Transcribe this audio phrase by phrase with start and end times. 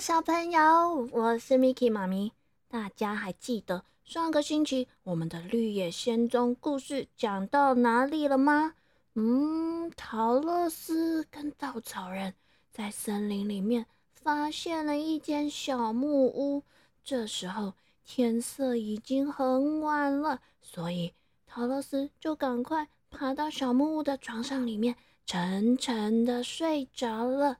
[0.00, 2.30] 小朋友，我是 Miki 妈咪。
[2.68, 8.74] 大家还记得上个星期我们的绿野仙踪故事讲到哪里了吗？
[9.14, 12.34] 嗯，陶乐斯跟稻草人
[12.70, 16.62] 在森林里面发现了一间小木屋。
[17.04, 21.12] 这时候天色已经很晚了，所以
[21.44, 24.94] 陶乐斯就赶快爬到小木屋的床上里面，
[25.26, 27.58] 沉沉的睡着了。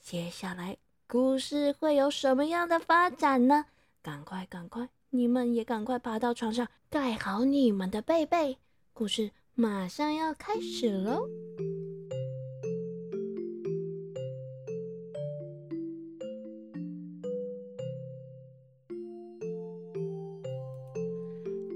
[0.00, 0.78] 接下来。
[1.06, 3.66] 故事会有什么样的发展呢？
[4.02, 8.56] 赶快，赶快，你们也赶快爬到床上，盖好你们的被被。
[8.92, 11.28] 故事马上要开始喽！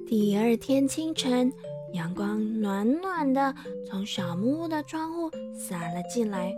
[0.06, 1.52] 第二天清晨，
[1.92, 3.54] 阳光暖暖的
[3.86, 6.52] 从小木屋的窗户洒了进来，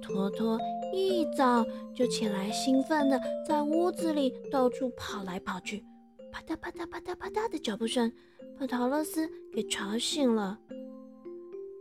[0.00, 0.56] 托托。
[0.92, 5.84] 一早就起来，兴奋的在屋子里到处跑来跑去，
[6.32, 8.12] 啪嗒啪嗒啪嗒啪嗒的脚步声
[8.58, 10.58] 把陶乐斯给吵醒了。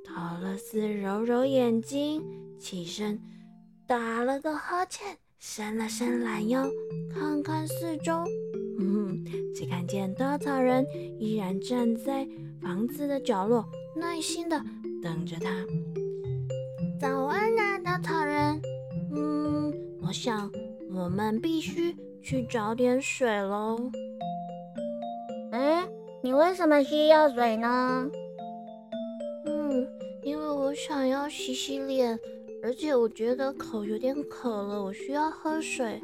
[0.04, 2.24] 陶乐斯揉揉眼睛，
[2.60, 3.20] 起身
[3.88, 6.68] 打了个哈欠，伸了伸懒腰，
[7.14, 8.24] 看看四周，
[8.80, 10.86] 嗯，只看见稻草人
[11.20, 12.28] 依然站在
[12.62, 14.64] 房子的角落，耐心的
[15.02, 15.50] 等着他。
[17.00, 18.62] 早安啊，稻草人。
[20.16, 20.50] 想
[20.94, 23.78] 我们必须去找点水喽。
[25.52, 25.86] 哎，
[26.24, 28.10] 你为什么需要水呢？
[29.46, 29.86] 嗯，
[30.24, 32.18] 因为我想要洗洗脸，
[32.64, 36.02] 而且我觉得口有点渴了，我需要喝水。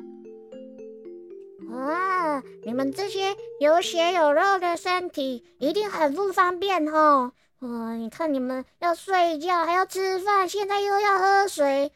[1.72, 7.32] 啊，你们这些有血有肉的身体一定很不方便哦。
[7.60, 11.94] 哇，你看你们要睡觉，还要吃饭，现在又要喝水。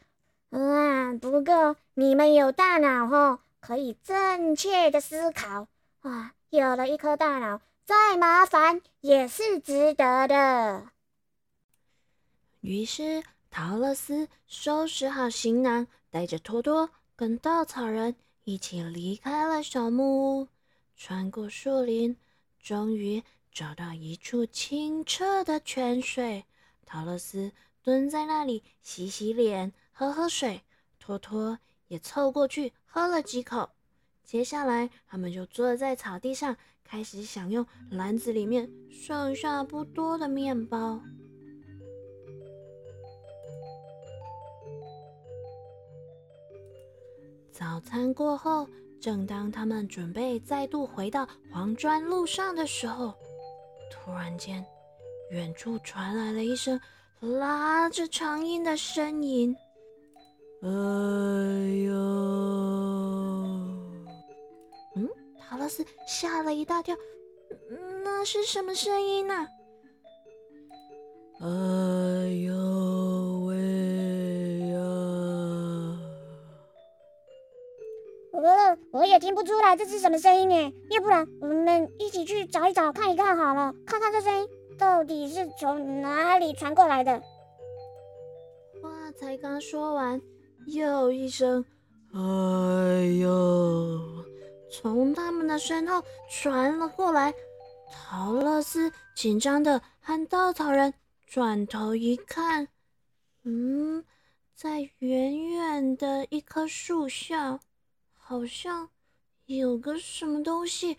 [0.50, 5.68] 啊，不过你们有大脑吼，可以正确的思考
[6.00, 6.34] 啊！
[6.50, 10.86] 有了一颗大脑，再麻烦也是值得的。
[12.60, 18.14] 于是，陶乐斯收拾好行囊，带着托托跟稻草人
[18.44, 20.48] 一起离开了小木屋，
[20.96, 22.16] 穿过树林，
[22.60, 26.44] 终于找到一处清澈的泉水。
[26.86, 27.52] 陶乐斯
[27.82, 29.72] 蹲在那里洗洗脸。
[29.98, 30.60] 喝喝水，
[30.98, 31.58] 托托
[31.88, 33.70] 也凑过去喝了几口。
[34.22, 41.00] 接下来，他们就坐在草地上，开始享用篮子里面剩下不多的面包。
[47.50, 48.68] 早餐过后，
[49.00, 53.14] 正当他们准备再度回到黄砖路上的时候，
[53.90, 54.62] 突然间，
[55.30, 56.78] 远处传来了一声
[57.18, 59.56] 拉着长音的声音。
[60.62, 60.68] 哎
[61.84, 61.94] 呦！
[64.96, 65.08] 嗯，
[65.38, 66.96] 陶乐斯吓了一大跳，
[68.02, 69.46] 那是什么声音呢？
[71.40, 71.46] 哎
[72.46, 72.54] 呦
[73.44, 73.54] 喂
[74.70, 74.78] 呀！
[78.32, 80.72] 我我也听不出来这是什么声音呢。
[80.90, 87.20] 要不然我们一起去找一找，看一看好了，看看这声音到底是从哪里传过来的。
[88.82, 90.18] 话才刚说完。
[90.66, 91.64] 又一声
[92.12, 92.20] “哎
[93.20, 94.24] 呦”
[94.70, 97.32] 从他们的身后传了过来，
[97.92, 100.92] 陶乐斯紧张的和稻草人
[101.26, 102.68] 转头一看，
[103.44, 104.04] 嗯，
[104.54, 107.60] 在远远的一棵树下，
[108.12, 108.90] 好像
[109.44, 110.98] 有个什么东西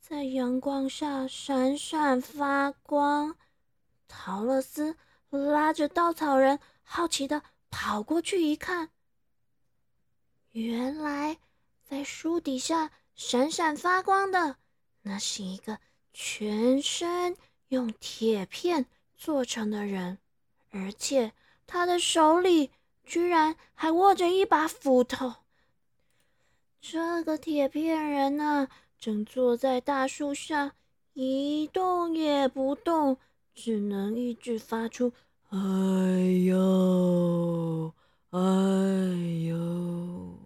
[0.00, 3.34] 在阳光下闪闪发光。
[4.06, 4.96] 陶乐斯
[5.30, 8.90] 拉着稻草人，好奇的跑过去一看。
[10.58, 11.38] 原来，
[11.84, 14.56] 在树底下闪闪发光的，
[15.02, 15.78] 那是一个
[16.12, 17.36] 全身
[17.68, 20.18] 用铁片做成的人，
[20.70, 21.32] 而且
[21.66, 22.72] 他的手里
[23.04, 25.32] 居然还握着一把斧头。
[26.80, 28.68] 这个铁片人呢，
[28.98, 30.72] 正坐在大树下，
[31.12, 33.16] 一动也不动，
[33.54, 35.12] 只能一直发出
[35.50, 35.58] “哎
[36.46, 37.92] 呦，
[38.30, 38.40] 哎
[39.46, 40.37] 呦”。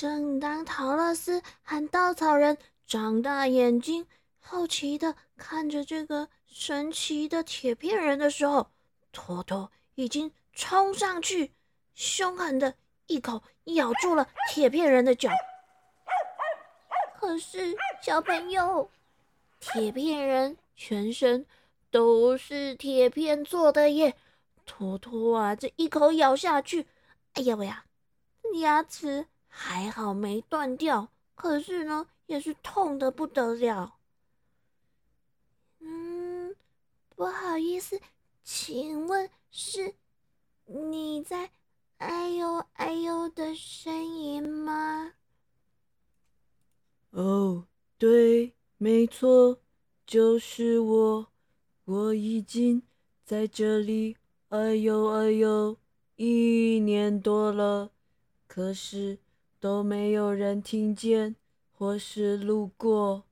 [0.00, 2.56] 正当陶乐斯和稻草人
[2.86, 4.06] 张大眼睛，
[4.38, 8.70] 好奇的看着这个神奇的铁片人的时候，
[9.12, 11.52] 托托已经冲上去，
[11.94, 12.76] 凶狠的
[13.08, 15.28] 一口咬住了铁片人的脚。
[17.20, 18.90] 可是小朋友，
[19.58, 21.44] 铁片人全身
[21.90, 24.16] 都是铁片做的耶！
[24.64, 26.86] 托托啊，这一口咬下去，
[27.34, 27.84] 哎呀喂呀，
[28.62, 33.98] 牙齿还好没断掉，可是呢，也是痛的不得了。
[35.80, 36.56] 嗯，
[37.14, 38.00] 不好意思，
[38.42, 39.94] 请问是
[40.64, 41.50] 你在
[41.98, 45.12] 哎呦哎呦的声音吗？
[47.10, 47.66] 哦，
[47.98, 49.58] 对，没错，
[50.06, 51.26] 就是我。
[51.86, 52.82] 我已经
[53.24, 54.16] 在这里
[54.50, 55.76] 哎呦哎呦
[56.14, 57.90] 一年多了，
[58.46, 59.18] 可是
[59.60, 61.36] 都没有人听见
[61.72, 63.24] 或是路过。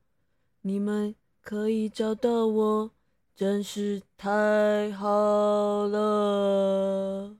[0.60, 2.90] 你们可以找到我，
[3.34, 7.36] 真是太好了。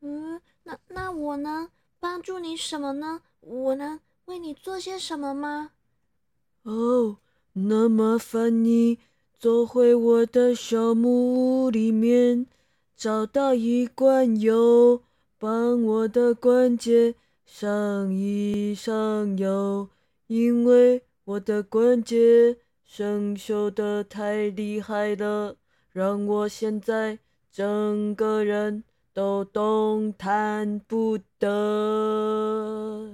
[0.00, 1.68] 嗯，那那我能
[2.00, 3.20] 帮助你什么呢？
[3.40, 5.72] 我能为你做些什么吗？
[6.62, 7.18] 哦。
[7.54, 8.98] 那麻烦你
[9.38, 12.46] 走回我的小木屋里面，
[12.96, 15.02] 找到一罐油，
[15.42, 19.88] 帮我的关节上一上油，
[20.28, 25.56] 因为我的关节生锈的太厉害了，
[25.90, 27.18] 让我现在
[27.50, 33.12] 整个人都动弹不得。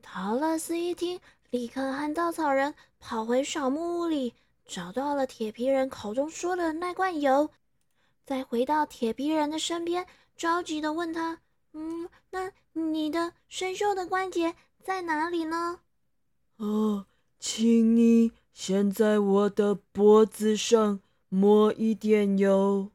[0.00, 1.20] 陶乐斯一听。
[1.50, 4.32] 立刻和稻草人跑回小木屋里，
[4.66, 7.50] 找到了铁皮人口中说的那罐油，
[8.24, 10.04] 再回到铁皮人的身边，
[10.36, 11.40] 着急的问他
[11.72, 15.80] ：“嗯，那你的生锈的关节在哪里呢
[16.56, 17.06] ？”“哦，
[17.38, 22.90] 请你先在我的脖子上抹一点油。”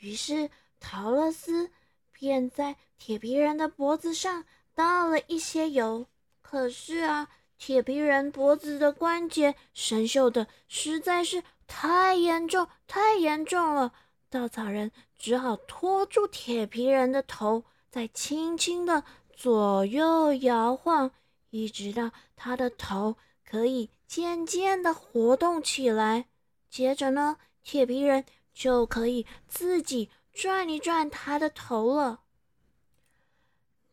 [0.00, 1.70] 于是陶乐斯
[2.12, 4.44] 便在铁皮人的脖子上
[4.74, 6.06] 倒了一些油。
[6.42, 7.28] 可是啊。
[7.58, 13.94] 铁皮人脖子的关节生锈的实在是太严重、太严重了。
[14.36, 19.02] 稻草人只好拖住铁皮人的头，再轻轻的
[19.34, 21.10] 左右摇晃，
[21.48, 26.26] 一直到他的头可以渐渐的活动起来。
[26.68, 32.20] 接着呢，铁皮人就可以自己转一转他的头了。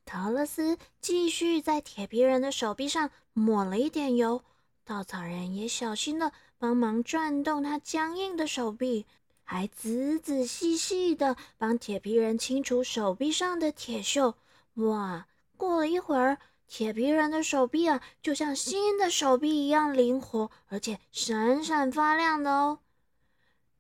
[0.04, 4.44] 陶乐斯继续在铁皮人的手臂上抹了一点油，
[4.84, 9.06] 稻草人也小心的帮忙转动他僵硬的手臂，
[9.44, 14.34] 还仔仔细细的帮铁皮人清除手臂上的铁锈。
[14.75, 15.28] 哇！
[15.56, 22.80] 过了一会儿，铁皮人的手臂啊，就像新的手臂一样灵活，而且闪闪发亮的哦。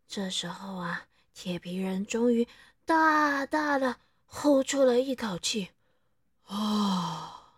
[0.07, 2.47] 这时候啊，铁皮人终于
[2.85, 5.69] 大大的呼出了一口气。
[6.45, 7.49] 啊，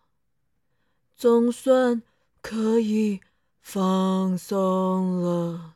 [1.16, 2.02] 总算
[2.42, 3.20] 可以
[3.62, 5.76] 放松了。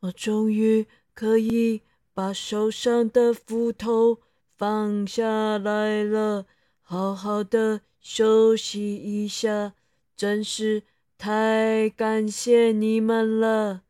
[0.00, 0.86] 我终于
[1.16, 1.82] 可以
[2.14, 4.18] 把手上的斧头
[4.56, 6.46] 放下来了，
[6.80, 9.72] 好好的休息一下。
[10.14, 10.84] 真是
[11.18, 13.82] 太感谢你们了，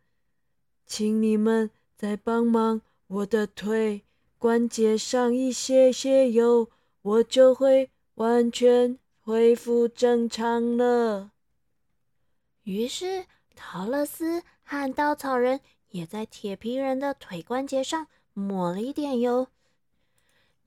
[0.87, 4.05] 请你们再帮忙我的腿
[4.39, 6.71] 关节上一些些油，
[7.03, 7.91] 我就会。
[8.17, 11.33] 完全恢复正常了。
[12.63, 15.61] 于是，陶乐斯和稻草人
[15.97, 19.49] 也在铁皮人的腿关节上抹了一点油。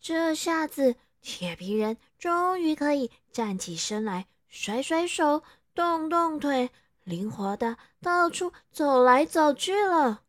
[0.01, 5.43] 这下子，铁皮人终于可以站起身来，甩甩手，
[5.75, 6.71] 动动腿，
[7.03, 10.23] 灵活的到处走来走去了。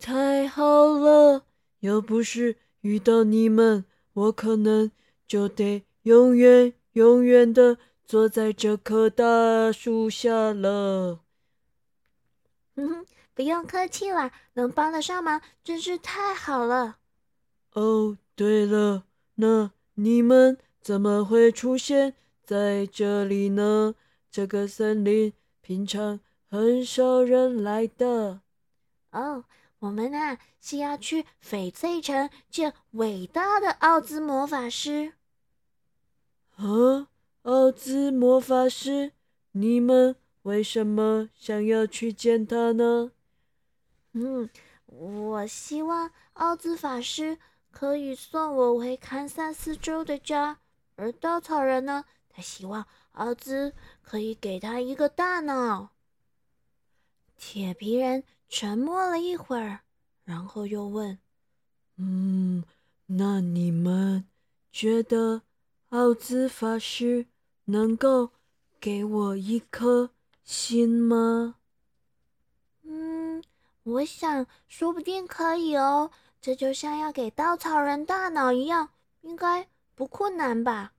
[0.00, 1.44] 太好了！
[1.80, 4.90] 要不是遇到你们，我可能
[5.28, 5.84] 就得……
[6.02, 11.20] 永远永远的坐在这棵大树下了。
[12.74, 16.98] 嗯哼，不用客气啦，能帮得上忙真是太好了。
[17.72, 19.04] 哦，对了，
[19.36, 23.94] 那你们怎么会出现在这里呢？
[24.30, 26.20] 这个森林平常
[26.50, 28.40] 很少人来的。
[29.10, 29.44] 哦，
[29.78, 35.14] 我们啊是要去翡翠城见伟大的奥兹魔法师。
[36.56, 37.08] 啊，
[37.42, 39.12] 奥兹魔法师，
[39.52, 43.12] 你们为什么想要去见他呢？
[44.12, 44.48] 嗯，
[44.86, 47.38] 我希望奥兹法师
[47.70, 50.58] 可以送我回堪萨斯州的家，
[50.96, 55.90] 而稻草人呢，他希望奥兹可以给他一个大脑。
[57.36, 59.80] 铁皮人沉默了一会儿，
[60.24, 61.18] 然后又问
[61.96, 62.64] ：“嗯，
[63.06, 64.26] 那你们
[64.70, 65.42] 觉得？”
[65.92, 67.26] 奥兹法师
[67.66, 68.30] 能够
[68.80, 70.08] 给我一颗
[70.42, 71.56] 心吗？
[73.84, 76.10] 嗯，我想说不定可以哦。
[76.40, 80.92] 这就像要给稻草人大脑一样，应该不困难吧？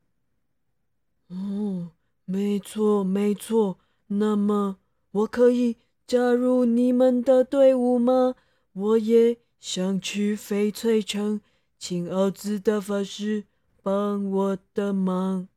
[1.29, 1.91] 哦，
[2.25, 3.77] 没错，没错。
[4.07, 4.77] 那么
[5.11, 8.35] 我可以加入你们的队伍吗？
[8.73, 11.41] 我也想去翡翠城，
[11.77, 13.45] 请奥兹大法师
[13.81, 15.47] 帮我的忙。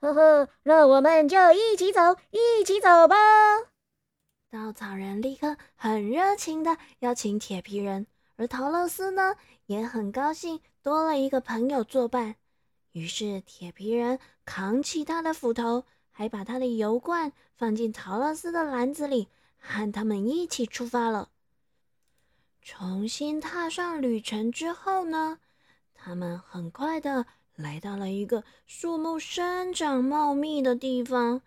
[0.00, 2.00] 呵呵，那我们就一起走，
[2.30, 3.69] 一起走吧。
[4.52, 12.34] 稻草人立刻很热情的邀请铁皮人，而陶乐斯呢也很高兴多了一个朋友作伴。
[12.90, 21.28] 于是铁皮人扛起他的斧头，还把他的油罐放进陶乐斯的篮子里，和他们一起出发了。
[22.60, 25.38] 重新踏上旅程之后呢，
[25.94, 27.26] 他们很快的。
[27.54, 31.42] 来到了一个树木生长茂密的地方，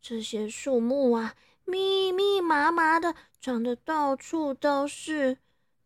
[0.00, 1.34] 这些树木啊，
[1.66, 5.38] 密密麻麻的，长得到处都是，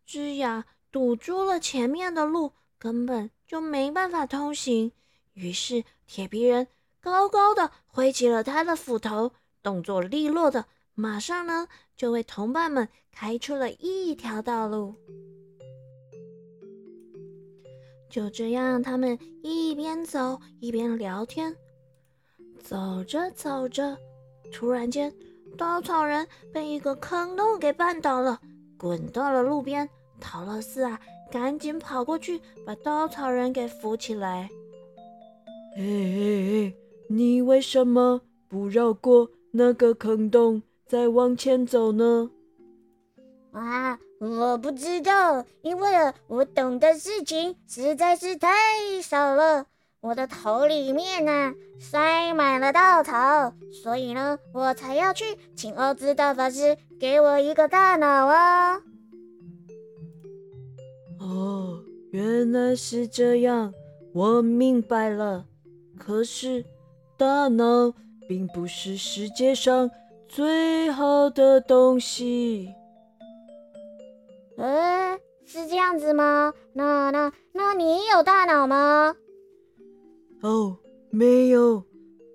[0.05, 4.91] 枝桠堵住了前面的路，根本就没办法通行。
[5.33, 6.67] 于是铁皮人
[6.99, 9.31] 高高的挥起了他的斧头，
[9.63, 14.95] 动作利落的，马上呢就为同伴们开出了一条道路。
[18.09, 21.55] 就这样，他们一边走一边聊天。
[22.61, 23.97] 走着走着，
[24.51, 25.11] 突然间，
[25.57, 28.39] 稻草人被一个坑洞给绊倒了，
[28.77, 29.87] 滚到了路边。
[30.19, 30.99] 陶乐斯啊，
[31.31, 34.49] 赶紧跑过去把稻草人给扶起来。
[35.77, 35.83] 哎哎
[36.67, 36.73] 哎，
[37.07, 42.29] 你为什么不绕过那个坑洞，再往前走呢？
[43.51, 43.99] 啊！
[44.19, 49.65] 我不知道，因为我懂的事情实在是太少了。
[50.01, 55.23] 我的头里面呢塞满了稻草，所以呢，我才要去
[55.55, 58.81] 请奥兹大法师给我一个大脑啊！
[61.19, 63.71] 哦，原来是这样，
[64.11, 65.45] 我明白了。
[65.99, 66.65] 可是，
[67.15, 67.93] 大脑
[68.27, 69.91] 并不是世界上
[70.27, 72.73] 最好的东西。
[74.57, 76.55] 呃，是这样子吗？
[76.73, 79.15] 那那那你有大脑吗？
[80.41, 80.79] 哦，
[81.11, 81.85] 没有，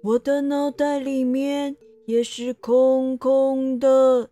[0.03, 4.31] 我的脑袋里面也是空空的。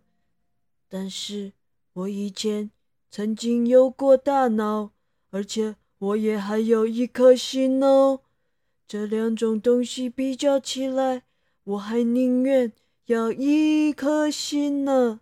[0.87, 1.53] 但是
[1.93, 2.71] 我以前
[3.11, 4.91] 曾经有过大脑，
[5.29, 8.21] 而且我也还有一颗心哦。
[8.87, 11.23] 这两种东西比较起来，
[11.63, 12.71] 我还宁愿
[13.05, 15.21] 要一颗心呢。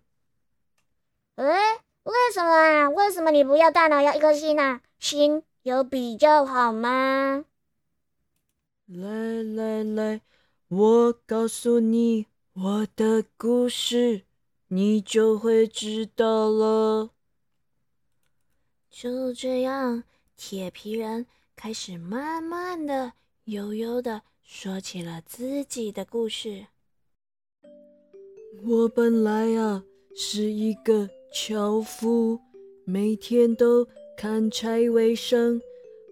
[1.36, 1.80] 哎。
[2.04, 2.90] 为什么啊？
[2.90, 4.82] 为什么你不要大脑要一颗心啊？
[4.98, 7.46] 心有比较好吗？
[8.86, 10.20] 来来来，
[10.68, 14.22] 我告诉你我的故事，
[14.68, 17.10] 你就会知道了。
[18.90, 20.04] 就这样，
[20.36, 21.26] 铁皮人
[21.56, 23.14] 开始慢慢的、
[23.44, 26.66] 悠悠的说起了自己的故事。
[28.62, 31.08] 我本来啊，是一个。
[31.36, 32.38] 樵夫
[32.84, 35.60] 每天都砍柴为生。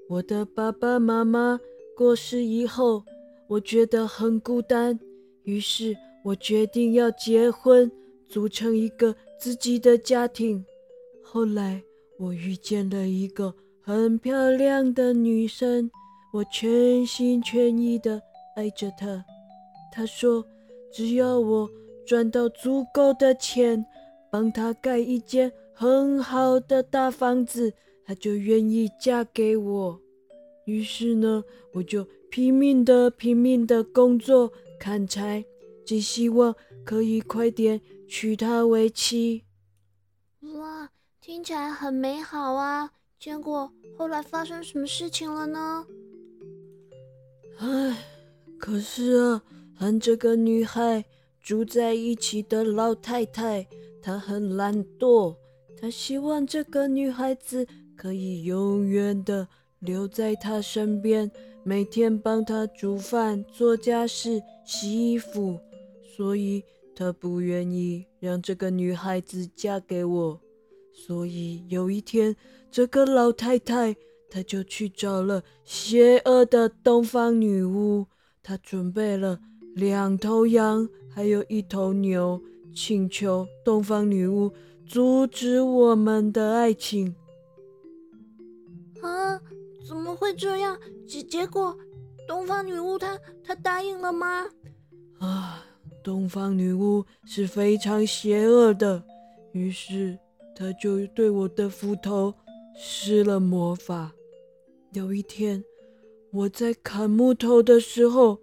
[0.09, 1.61] 我的爸爸妈妈
[1.97, 3.05] 过世以后，
[3.47, 4.99] 我觉得很孤单，
[5.45, 7.91] 于是我决定要结婚，
[8.29, 10.65] 组成一个自己的家庭。
[11.23, 11.83] 后来
[12.19, 15.91] 我遇见了一个很漂亮的女生，
[16.33, 18.21] 我全心全意的
[18.57, 19.25] 爱着她。
[19.93, 20.45] 她说，
[20.93, 21.71] 只要我
[22.07, 23.85] 赚到足够的钱。
[24.31, 27.71] 帮她盖一间很好的大房子，
[28.07, 30.01] 她就愿意嫁给我。
[30.65, 35.45] 于是呢，我就拼命的、拼命的工作砍柴，
[35.85, 36.55] 只希望
[36.85, 39.45] 可以快点娶她为妻。
[40.55, 40.91] 哇，
[41.21, 42.93] 听起来很美好啊！
[43.19, 45.87] 结果后来发生什么事情了呢？
[47.59, 47.97] 唉，
[48.59, 49.43] 可是啊，
[49.75, 51.05] 和这个女孩
[51.41, 53.67] 住在一起的老太太。
[54.01, 55.37] 她很懒惰，
[55.81, 59.47] 她希望这个女孩子可以永远的
[59.83, 61.31] 留在他身边，
[61.65, 65.59] 每天帮他煮饭、做家事、洗衣服，
[66.17, 66.63] 所以
[66.95, 70.41] 他不愿意让这个女孩子嫁给我。
[70.95, 72.37] 所以有一天，
[72.71, 73.97] 这个老太太
[74.31, 78.07] 她就去找了邪恶的东方女巫，
[78.43, 79.41] 她准备了
[79.75, 82.41] 两头羊，还有一头牛。
[82.75, 84.51] 请求东方女巫
[84.87, 87.15] 阻止我们的爱情。
[89.03, 89.39] 啊，
[89.87, 90.79] 怎么会这样？
[91.07, 91.77] 结结果，
[92.27, 94.49] 东方女巫她她答应了吗？
[95.19, 95.65] 啊，
[96.03, 99.05] 东方女巫是非常邪恶的，
[99.53, 100.19] 于是
[100.55, 102.35] 她就对我的斧头
[102.77, 104.13] 施了魔法。
[104.93, 105.65] 有一天，
[106.33, 108.41] 我在砍木头的时候，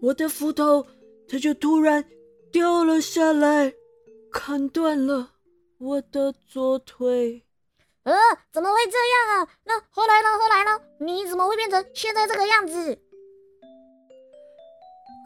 [0.00, 0.86] 我的斧头
[1.28, 2.04] 它就突然
[2.52, 3.72] 掉了下来，
[4.30, 5.32] 砍断了
[5.78, 7.45] 我的左腿。
[8.06, 8.14] 呃，
[8.52, 9.48] 怎么会这样啊？
[9.64, 10.28] 那后来呢？
[10.38, 10.80] 后来呢？
[11.00, 12.96] 你怎么会变成现在这个样子？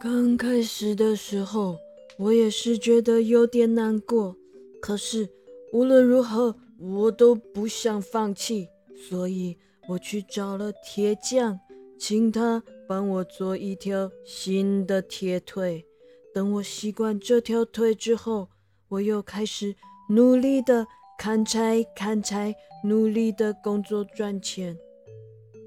[0.01, 1.77] 刚开始的时候，
[2.17, 4.35] 我也是觉得有点难过，
[4.81, 5.29] 可是
[5.71, 8.67] 无论如何，我都不想放弃，
[9.07, 9.55] 所以
[9.87, 11.59] 我去找了铁匠，
[11.99, 15.85] 请他帮我做一条新的铁腿。
[16.33, 18.49] 等我习惯这条腿之后，
[18.87, 19.75] 我又开始
[20.09, 20.87] 努力的
[21.21, 22.55] 砍柴，砍柴。
[22.83, 24.75] 努力的工作赚钱，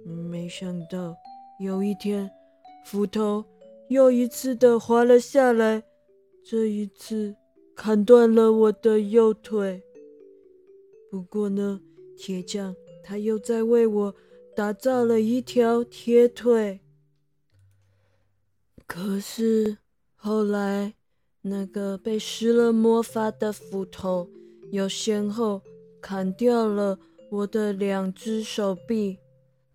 [0.04, 1.16] 没想到
[1.60, 2.28] 有一天
[2.84, 3.44] 斧头
[3.86, 5.84] 又一次的滑了下来，
[6.44, 7.36] 这一次
[7.76, 9.80] 砍断了我的右腿。
[11.08, 11.80] 不过呢，
[12.16, 14.14] 铁匠他又在为我
[14.56, 16.80] 打造了一条铁腿。
[18.88, 19.78] 可是
[20.16, 20.94] 后来
[21.42, 24.28] 那个被施了魔法的斧头
[24.74, 25.62] 又先后。
[26.06, 26.98] 砍掉了
[27.30, 29.16] 我的两只手臂，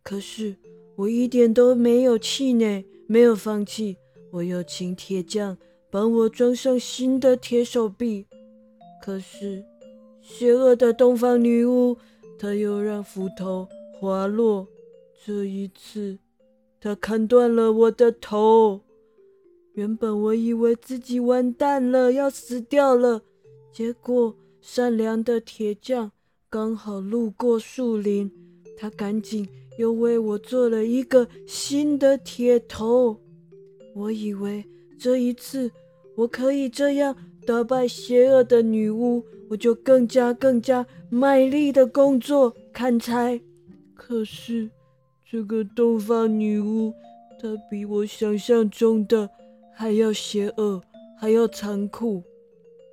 [0.03, 0.55] 可是
[0.95, 3.97] 我一点都没有气馁，没有放弃。
[4.29, 5.57] 我又请铁匠
[5.89, 8.27] 帮我装上新的铁手臂，
[9.01, 9.65] 可是
[10.21, 11.97] 邪恶的东方女巫，
[12.37, 13.67] 她又让斧头
[13.99, 14.67] 滑落。
[15.25, 16.19] 这一次，
[16.79, 18.81] 她砍断了我的头。
[19.73, 23.23] 原本我以为自己完蛋了，要死掉了，
[23.71, 24.35] 结果
[24.71, 26.11] 善良的铁匠。
[26.47, 28.31] 刚好路过树林，
[28.77, 29.49] 他赶紧
[29.79, 33.19] 又为我做了一个新的铁头。
[33.95, 34.63] 我以为
[34.99, 35.71] 这一次
[36.15, 37.15] 我可以这样
[37.47, 43.41] 打败邪恶的女巫，我就更加更加卖力的工作砍柴。
[43.95, 44.69] 可是
[45.27, 46.93] 这个东方女巫，
[47.41, 49.27] 她比我想象中的
[49.73, 50.79] 还要邪恶，
[51.17, 52.21] 还要残酷。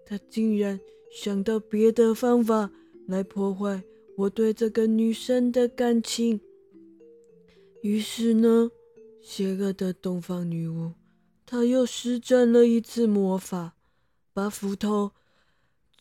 [0.07, 0.81] 她竟然
[1.17, 2.71] 想到别的方法。
[3.09, 3.85] 来破坏
[4.17, 6.41] 我对这个女生的感情。
[7.83, 8.69] 于是呢，
[9.23, 10.93] 邪恶的东方女巫，
[11.47, 13.77] 她又施展了一次魔法，
[14.35, 15.13] 把斧头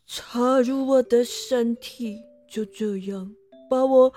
[0.07, 2.17] 插入我的身体，
[2.49, 3.35] 就这样
[3.69, 4.11] 把我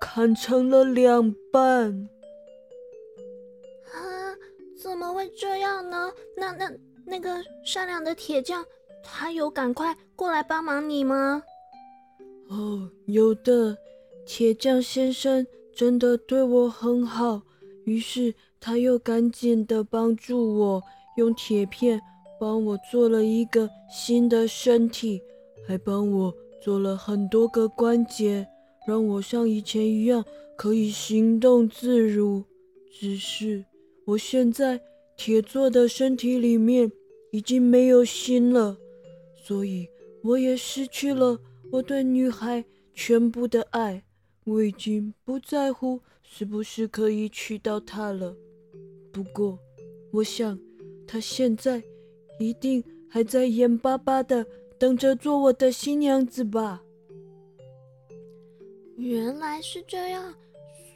[0.00, 2.08] 砍成了两半。
[3.92, 4.34] 啊，
[4.80, 6.10] 怎么会这样呢？
[6.38, 6.72] 那那
[7.04, 8.64] 那个善良的铁匠，
[9.02, 11.42] 他有赶快过来帮忙你吗？
[12.48, 13.76] 哦，有的，
[14.26, 17.42] 铁匠先生真的对我很好，
[17.84, 20.82] 于是他又赶紧的帮助我，
[21.16, 22.00] 用铁片
[22.40, 25.22] 帮我做了一个新的身体，
[25.66, 28.46] 还帮我做了很多个关节，
[28.86, 30.24] 让我像以前一样
[30.56, 32.44] 可以行动自如。
[32.92, 33.64] 只是
[34.04, 34.80] 我现在
[35.16, 36.90] 铁做的身体里面
[37.30, 38.76] 已经没有心了，
[39.50, 39.88] 所以
[40.22, 41.36] 我也失去了。
[41.72, 44.00] 我对女孩全部的爱，
[44.44, 48.32] 我已经不在乎是不是可以娶到她了。
[49.10, 49.58] 不过，
[50.12, 50.56] 我想
[51.04, 51.82] 她现在
[52.38, 54.46] 一定还在眼巴巴的
[54.78, 56.80] 等着做我的新娘子吧。
[58.98, 60.32] 原来是这样，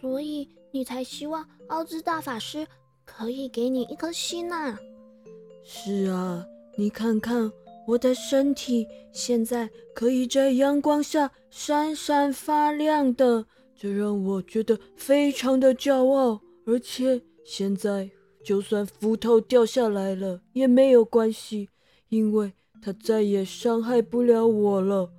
[0.01, 2.65] 所以你才希望奥兹大法师
[3.05, 4.79] 可以给你一颗心呐？
[5.65, 7.51] 是啊，你看看。
[7.87, 16.41] 我的身体现在可以在阳光下闪闪发亮的，这让我觉得非常的骄傲。
[16.67, 18.11] 而且现在，
[18.43, 21.69] 就算斧头掉下来了也没有关系，
[22.09, 25.11] 因为它再也伤害不了我了。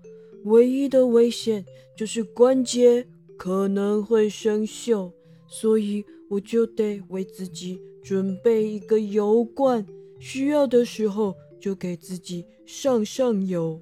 [0.45, 1.63] 唯一的危险
[1.95, 3.05] 就是关节
[3.37, 5.11] 可能会生锈，
[5.47, 9.85] 所以我就得为自己准备一个油罐，
[10.19, 11.35] 需要的时候。
[11.65, 13.81] 就给自己上上油。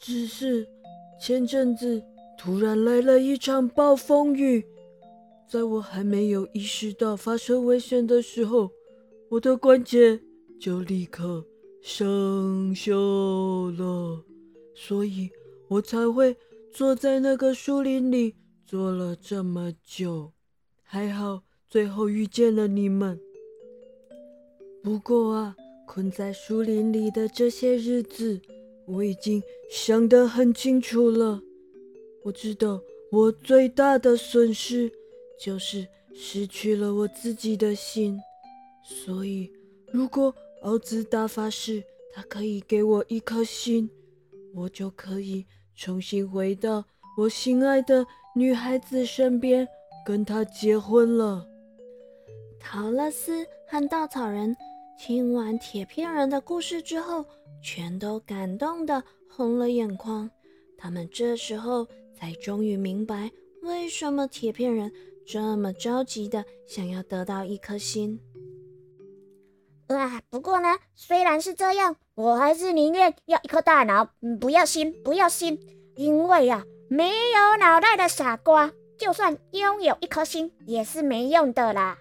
[0.00, 0.66] 只是
[1.22, 2.02] 前阵子
[2.36, 4.66] 突然来了一场暴风雨，
[5.48, 8.68] 在我还没有意识到发生危险的时候，
[9.28, 10.20] 我的关节
[10.58, 11.46] 就立刻
[11.80, 14.24] 生锈了，
[14.74, 15.30] 所以
[15.68, 16.36] 我才会
[16.72, 18.34] 坐在那个树林里
[18.66, 20.32] 坐了这么久。
[20.82, 23.20] 还好最后遇见了你们。
[24.82, 25.54] 不过啊。
[25.92, 28.40] 困在树林里的这些日子，
[28.86, 31.42] 我已经想得很清楚了。
[32.22, 34.88] 我知道我最大的损失
[35.36, 38.16] 就是失去了我自己的心。
[38.84, 39.50] 所以，
[39.90, 41.82] 如果奥兹大法师
[42.14, 43.90] 他可以给我一颗心，
[44.54, 46.84] 我就可以重新回到
[47.18, 49.66] 我心爱的女孩子身边，
[50.06, 51.44] 跟她结婚了。
[52.60, 54.56] 陶乐斯和稻草人
[55.02, 57.24] 听完铁片人的故事之后，
[57.62, 60.30] 全都感动的红了眼眶。
[60.76, 63.30] 他们这时候才终于明白，
[63.62, 64.92] 为什么铁片人
[65.26, 68.20] 这么着急的想要得到一颗心。
[69.86, 75.58] 啊，不过呢，虽然是这样，我还是宁愿要一颗大脑，不要心，不要心，
[75.96, 81.96] 因为呀，没有脑袋的傻瓜，就算拥有一颗心也是没用的啦。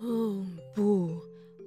[0.00, 0.46] 哦
[0.78, 1.10] 不，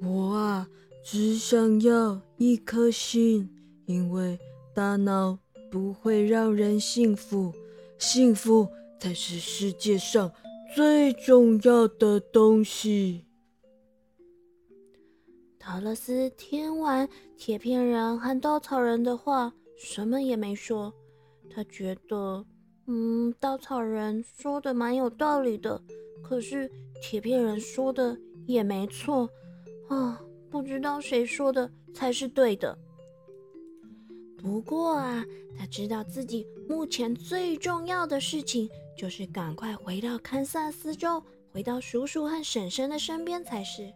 [0.02, 0.70] 我啊，
[1.04, 3.50] 只想要一颗心，
[3.86, 4.40] 因为
[4.74, 5.38] 大脑
[5.70, 7.52] 不会让人幸福，
[7.98, 8.70] 幸福
[9.02, 10.32] 才是世界上
[10.74, 13.26] 最重要的东西。
[15.60, 20.94] 陶乐斯听完铁片人和稻草人的话，什么也没说。
[21.50, 22.46] 他觉得，
[22.88, 25.82] 嗯，稻草人说的蛮有道理的，
[26.24, 26.72] 可是
[27.02, 28.18] 铁片人说的
[28.52, 29.30] 也没错
[29.90, 32.78] 啊，不知道谁说的才是对的。
[34.38, 35.24] 不过啊，
[35.58, 43.92] 他知道自己目前最重要的事情就是赶快回到堪萨斯州，回到叔叔和婶婶的身边才是。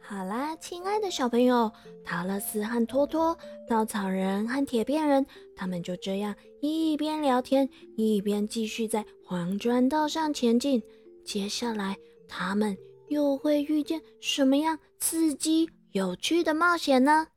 [0.00, 1.70] 好啦，亲爱的小朋友，
[2.04, 3.36] 陶乐斯和托托、
[3.68, 10.82] 稻草人和铁片人，他们就这样一边聊天，一边继续在黄砖道上前进。
[11.24, 12.76] 接下来，他们
[13.12, 17.28] 又会遇见什么样刺激、有趣的冒险呢？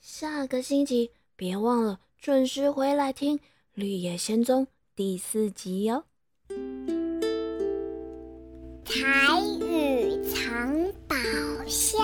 [0.00, 3.38] 下个星期别忘了准时回来听
[3.72, 6.04] 《绿野仙踪》第四集哟。
[8.84, 8.94] 台
[9.60, 11.16] 语藏宝
[11.66, 11.98] 箱。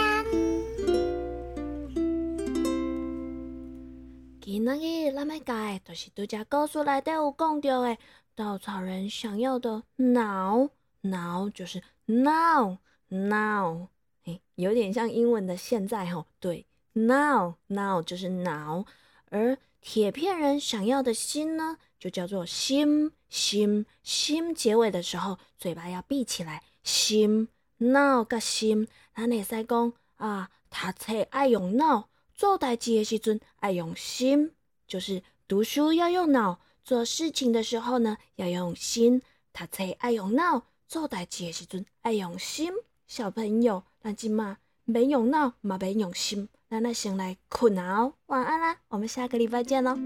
[4.41, 7.99] 今仔日咱要教的，就是拄只故事内底有讲到的
[8.35, 10.71] 稻草人想要的脑，
[11.03, 13.89] 脑就是 now now，
[14.25, 18.85] 哎，有点像英文的现在吼，对，now now 就是脑，
[19.31, 26.63] 而铁片人想要的心呢，就叫做心心心，结尾的时候嘴巴要闭起来。
[26.83, 34.53] 心脑甲心，咱会使讲啊，读册爱用脑，做代志的时阵爱用心，
[34.87, 39.23] 就是读书要用脑，做事情的时候呢要用心。
[39.53, 42.71] 读册爱用脑，做代志的时阵爱用心。
[43.07, 48.13] 小朋友，咱今嘛免用脑，嘛免用心，咱来先来困啊哦！
[48.27, 49.97] 晚安啦，我们下个礼拜见喽。